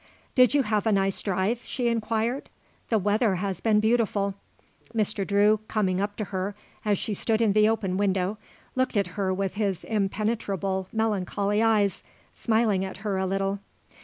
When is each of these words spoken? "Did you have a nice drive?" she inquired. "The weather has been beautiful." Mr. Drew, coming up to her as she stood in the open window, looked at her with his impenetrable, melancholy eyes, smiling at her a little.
"Did 0.33 0.55
you 0.55 0.63
have 0.63 0.87
a 0.87 0.91
nice 0.91 1.21
drive?" 1.21 1.61
she 1.63 1.87
inquired. 1.87 2.49
"The 2.89 2.97
weather 2.97 3.35
has 3.35 3.61
been 3.61 3.79
beautiful." 3.79 4.33
Mr. 4.95 5.27
Drew, 5.27 5.59
coming 5.67 6.01
up 6.01 6.15
to 6.15 6.23
her 6.23 6.55
as 6.83 6.97
she 6.97 7.13
stood 7.13 7.39
in 7.39 7.53
the 7.53 7.69
open 7.69 7.97
window, 7.97 8.39
looked 8.75 8.97
at 8.97 9.05
her 9.13 9.31
with 9.31 9.53
his 9.57 9.83
impenetrable, 9.83 10.87
melancholy 10.91 11.61
eyes, 11.61 12.01
smiling 12.33 12.83
at 12.83 12.97
her 13.05 13.19
a 13.19 13.27
little. 13.27 13.59